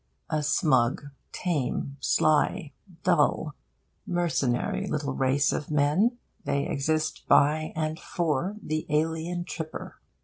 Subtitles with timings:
[0.31, 3.53] A smug, tame, sly, dull,
[4.07, 10.01] mercenary little race of men, they exist by and for the alien tripper.